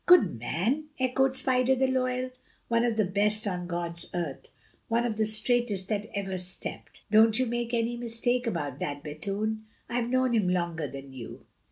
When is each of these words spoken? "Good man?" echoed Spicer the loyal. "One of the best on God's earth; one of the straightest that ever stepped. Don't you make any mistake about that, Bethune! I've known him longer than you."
"Good 0.07 0.39
man?" 0.39 0.85
echoed 0.99 1.35
Spicer 1.35 1.75
the 1.75 1.85
loyal. 1.85 2.31
"One 2.69 2.83
of 2.83 2.97
the 2.97 3.05
best 3.05 3.45
on 3.45 3.67
God's 3.67 4.09
earth; 4.15 4.47
one 4.87 5.05
of 5.05 5.15
the 5.15 5.27
straightest 5.27 5.89
that 5.89 6.07
ever 6.15 6.39
stepped. 6.39 7.03
Don't 7.11 7.37
you 7.37 7.45
make 7.45 7.71
any 7.71 7.95
mistake 7.97 8.47
about 8.47 8.79
that, 8.79 9.03
Bethune! 9.03 9.67
I've 9.87 10.09
known 10.09 10.33
him 10.33 10.49
longer 10.49 10.87
than 10.87 11.13
you." 11.13 11.45